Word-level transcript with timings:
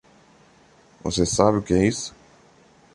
Você 1.03 1.27
sabe 1.27 1.59
o 1.59 1.61
que 1.61 1.75
é 1.75 1.85
isso? 1.85 2.11